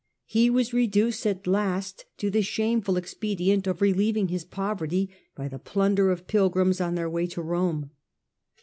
[0.25, 5.59] He was reduced at lasb to the shameful expedient of relieving his poverty by the
[5.59, 7.91] plunder of pilgrims on their way to Rome.